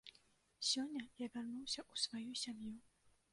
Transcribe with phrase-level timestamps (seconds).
[0.69, 2.75] Сёння я вярнуўся ў сваю сям'ю.